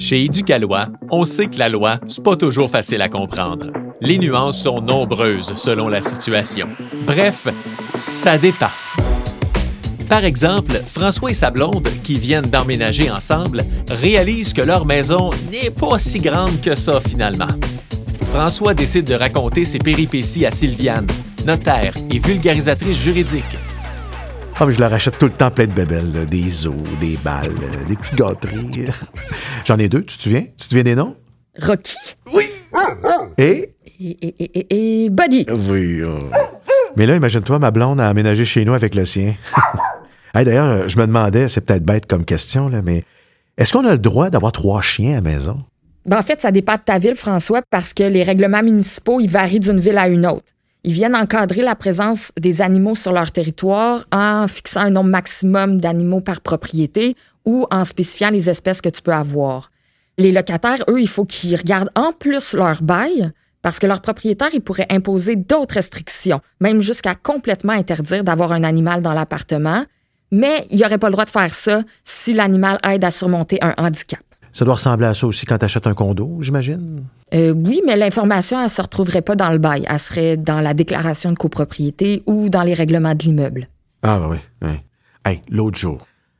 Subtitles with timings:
[0.00, 3.70] Chez Éducalois, on sait que la loi, c'est pas toujours facile à comprendre.
[4.00, 6.68] Les nuances sont nombreuses selon la situation.
[7.06, 7.46] Bref,
[7.96, 8.70] ça dépend.
[10.08, 15.70] Par exemple, François et sa blonde, qui viennent d'emménager ensemble, réalisent que leur maison n'est
[15.70, 17.52] pas si grande que ça finalement.
[18.32, 21.08] François décide de raconter ses péripéties à Sylviane,
[21.44, 23.59] notaire et vulgarisatrice juridique.
[24.62, 27.16] Ah, mais je leur achète tout le temps plein de bébelles, là, des os, des
[27.24, 28.90] balles, euh, des petites gâteries.
[29.64, 30.42] J'en ai deux, tu te souviens?
[30.42, 31.16] Tu te souviens des noms?
[31.62, 31.96] Rocky
[33.38, 33.74] Et?
[33.98, 35.46] et, et, et, et Buddy.
[35.70, 36.02] Oui.
[36.04, 36.18] oh.
[36.96, 39.34] Mais là, imagine-toi, ma blonde a aménagé chez nous avec le sien.
[40.32, 43.02] Hey, D'ailleurs, je me demandais, c'est peut-être bête comme question, là, mais
[43.58, 45.58] est-ce qu'on a le droit d'avoir trois chiens à la maison?
[46.06, 49.28] Ben, en fait, ça dépend de ta ville, François, parce que les règlements municipaux, ils
[49.28, 50.44] varient d'une ville à une autre.
[50.82, 55.78] Ils viennent encadrer la présence des animaux sur leur territoire en fixant un nombre maximum
[55.78, 59.70] d'animaux par propriété ou en spécifiant les espèces que tu peux avoir.
[60.16, 63.30] Les locataires, eux, il faut qu'ils regardent en plus leur bail
[63.62, 68.64] parce que leur propriétaire, il pourrait imposer d'autres restrictions, même jusqu'à complètement interdire d'avoir un
[68.64, 69.84] animal dans l'appartement.
[70.30, 73.74] Mais il n'aurait pas le droit de faire ça si l'animal aide à surmonter un
[73.76, 74.20] handicap.
[74.52, 77.04] Ça doit ressembler à ça aussi quand tu achètes un condo, j'imagine.
[77.34, 79.86] Euh, oui, mais l'information, elle se retrouverait pas dans le bail.
[79.88, 83.68] Elle serait dans la déclaration de copropriété ou dans les règlements de l'immeuble.
[84.02, 84.80] Ah, ben oui, oui.
[85.24, 85.98] Hey, l'autre jour,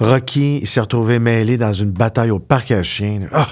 [0.00, 3.20] Rocky s'est retrouvé mêlé dans une bataille au parc à chiens.
[3.32, 3.46] Ah!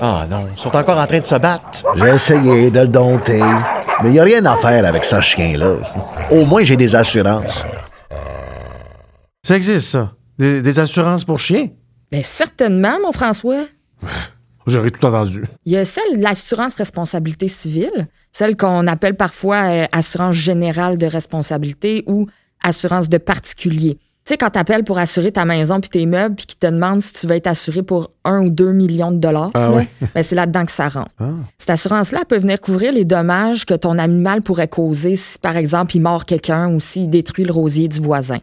[0.00, 1.84] Ah non, ils sont encore en train de se battre.
[1.94, 3.42] J'ai essayé de le dompter,
[4.02, 5.74] mais il n'y a rien à faire avec ce chien-là.
[6.30, 7.64] Au moins, j'ai des assurances.
[9.42, 10.12] Ça existe, ça.
[10.38, 11.68] Des, des assurances pour chiens?
[12.10, 13.66] Bien, certainement, mon François.
[14.66, 15.44] J'aurais tout entendu.
[15.64, 20.98] Il y a celle de l'assurance responsabilité civile, celle qu'on appelle parfois euh, assurance générale
[20.98, 22.26] de responsabilité ou
[22.62, 23.98] assurance de particulier.
[24.24, 27.00] Tu sais, quand t'appelles pour assurer ta maison puis tes meubles puis qu'ils te demandent
[27.00, 30.22] si tu veux être assuré pour un ou deux millions de dollars, Ah là, ben,
[30.22, 31.10] c'est là-dedans que ça rentre.
[31.18, 31.30] Ah.
[31.56, 35.96] Cette assurance-là peut venir couvrir les dommages que ton animal pourrait causer si, par exemple,
[35.96, 38.38] il mord quelqu'un ou s'il détruit le rosier du voisin.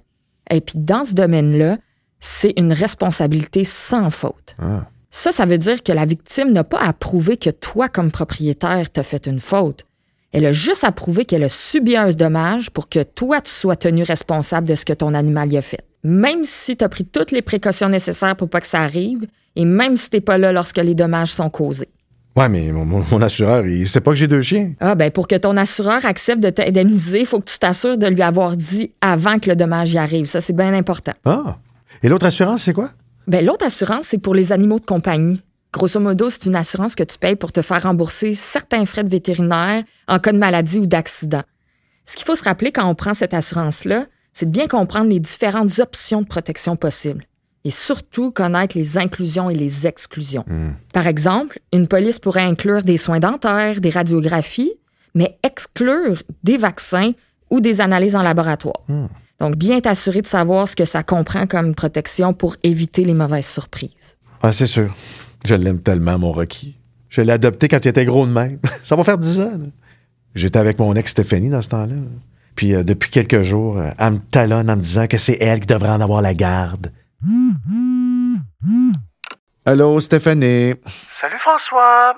[0.49, 1.77] Et puis, dans ce domaine-là,
[2.19, 4.55] c'est une responsabilité sans faute.
[4.59, 4.85] Ah.
[5.09, 8.89] Ça, ça veut dire que la victime n'a pas à prouver que toi, comme propriétaire,
[8.91, 9.85] t'as fait une faute.
[10.31, 13.75] Elle a juste à prouver qu'elle a subi un dommage pour que toi, tu sois
[13.75, 15.81] tenu responsable de ce que ton animal y a fait.
[16.03, 19.65] Même si tu as pris toutes les précautions nécessaires pour pas que ça arrive, et
[19.65, 21.89] même si t'es pas là lorsque les dommages sont causés.
[22.35, 24.73] Ouais, mais mon, assureur, il sait pas que j'ai deux chiens.
[24.79, 28.05] Ah, ben pour que ton assureur accepte de t'indemniser, il faut que tu t'assures de
[28.05, 30.25] lui avoir dit avant que le dommage y arrive.
[30.25, 31.13] Ça, c'est bien important.
[31.25, 31.57] Ah.
[32.03, 32.91] Et l'autre assurance, c'est quoi?
[33.27, 35.41] Ben, l'autre assurance, c'est pour les animaux de compagnie.
[35.73, 39.09] Grosso modo, c'est une assurance que tu payes pour te faire rembourser certains frais de
[39.09, 41.43] vétérinaire en cas de maladie ou d'accident.
[42.05, 45.19] Ce qu'il faut se rappeler quand on prend cette assurance-là, c'est de bien comprendre les
[45.19, 47.25] différentes options de protection possibles
[47.65, 50.45] et surtout connaître les inclusions et les exclusions.
[50.93, 54.73] Par exemple, une police pourrait inclure des soins dentaires, des radiographies,
[55.15, 57.11] mais exclure des vaccins
[57.49, 58.83] ou des analyses en laboratoire.
[59.39, 63.47] Donc, bien t'assurer de savoir ce que ça comprend comme protection pour éviter les mauvaises
[63.47, 64.17] surprises.
[64.41, 64.95] Ah, c'est sûr.
[65.45, 66.75] Je l'aime tellement, mon Rocky.
[67.09, 68.59] Je l'ai adopté quand il était gros de même.
[68.83, 69.51] Ça va faire dix ans.
[69.51, 69.67] là.
[70.35, 71.95] J'étais avec mon ex Stéphanie dans ce temps-là.
[72.55, 75.59] Puis euh, depuis quelques jours, euh, elle me talonne en me disant que c'est elle
[75.59, 76.91] qui devrait en avoir la garde.
[79.65, 80.73] Allô, Stéphanie.
[81.19, 82.15] Salut François.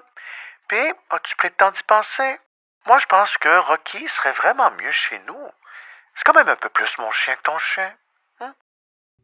[0.67, 0.77] Puis,
[1.09, 2.37] as-tu pris le temps d'y penser?
[2.87, 5.33] Moi, je pense que Rocky serait vraiment mieux chez nous.
[6.19, 7.89] C'est quand même un peu plus mon chien que ton chien.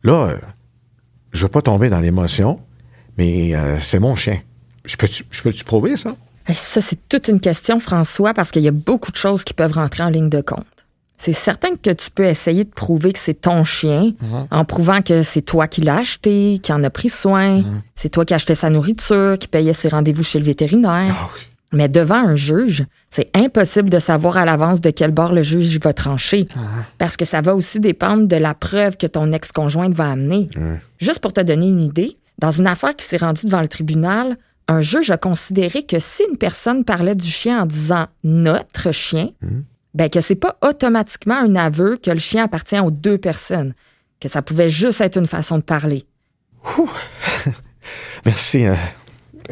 [0.04, 0.38] Là, euh,
[1.34, 2.62] je veux pas tomber dans l'émotion,
[3.18, 4.40] mais euh, c'est mon chien.
[4.86, 6.16] Je peux-tu prouver ça?
[6.48, 9.54] Et ça, c'est toute une question, François, parce qu'il y a beaucoup de choses qui
[9.54, 10.66] peuvent rentrer en ligne de compte.
[11.18, 14.14] C'est certain que tu peux essayer de prouver que c'est ton chien
[14.52, 17.64] en prouvant que c'est toi qui l'as acheté, qui en a pris soin,
[17.96, 21.16] c'est toi qui achetais sa nourriture, qui payait ses rendez-vous chez le vétérinaire.
[21.20, 21.42] Ah oui.
[21.76, 25.78] Mais devant un juge, c'est impossible de savoir à l'avance de quel bord le juge
[25.82, 26.48] va trancher.
[26.98, 30.48] Parce que ça va aussi dépendre de la preuve que ton ex-conjointe va amener.
[31.00, 34.38] Juste pour te donner une idée, dans une affaire qui s'est rendue devant le tribunal,
[34.68, 39.30] un juge a considéré que si une personne parlait du chien en disant notre chien,
[39.94, 43.74] ben que c'est pas automatiquement un aveu que le chien appartient aux deux personnes,
[44.22, 46.06] que ça pouvait juste être une façon de parler.
[48.26, 48.66] Merci.
[48.66, 48.76] euh,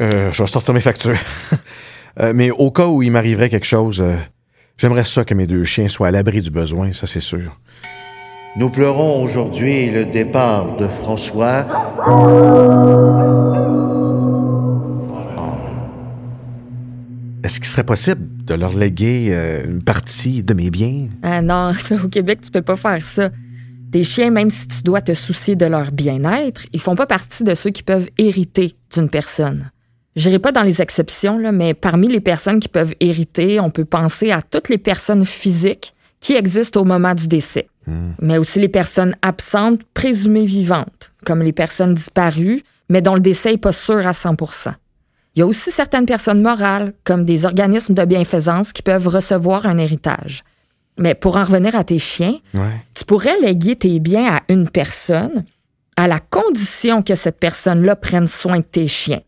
[0.00, 1.16] euh, je vais sortir mes factures.
[2.20, 4.16] Euh, mais au cas où il m'arriverait quelque chose, euh,
[4.76, 7.58] j'aimerais ça que mes deux chiens soient à l'abri du besoin, ça c'est sûr.
[8.56, 11.66] Nous pleurons aujourd'hui le départ de François.
[17.42, 21.08] Est-ce qu'il serait possible de leur léguer euh, une partie de mes biens?
[21.24, 21.72] Ah non,
[22.04, 23.30] au Québec, tu peux pas faire ça.
[23.90, 27.42] Tes chiens, même si tu dois te soucier de leur bien-être, ils font pas partie
[27.42, 29.70] de ceux qui peuvent hériter d'une personne.
[30.16, 33.70] Je n'irai pas dans les exceptions, là, mais parmi les personnes qui peuvent hériter, on
[33.70, 37.68] peut penser à toutes les personnes physiques qui existent au moment du décès,
[38.20, 43.50] mais aussi les personnes absentes présumées vivantes, comme les personnes disparues, mais dont le décès
[43.52, 44.72] n'est pas sûr à 100%
[45.34, 49.66] Il y a aussi certaines personnes morales, comme des organismes de bienfaisance, qui peuvent recevoir
[49.66, 50.44] un héritage.
[50.96, 52.80] Mais pour en revenir à tes chiens, Ouais.
[52.94, 55.44] tu pourrais léguer tes biens à une personne
[55.96, 59.20] à la condition que cette personne-là prenne soin de tes chiens.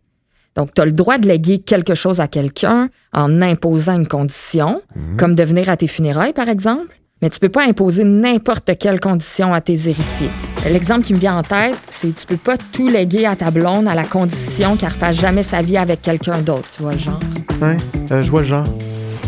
[0.56, 4.80] Donc, tu as le droit de léguer quelque chose à quelqu'un en imposant une condition,
[5.18, 9.00] comme de venir à tes funérailles, par exemple, mais tu peux pas imposer n'importe quelle
[9.00, 10.30] condition à tes héritiers.
[10.68, 13.86] L'exemple qui me vient en tête, c'est tu peux pas tout léguer à ta blonde
[13.88, 17.20] à la condition qu'elle refasse jamais sa vie avec quelqu'un d'autre, tu vois le genre?
[17.62, 17.76] Ouais,
[18.10, 18.64] euh, je vois le genre.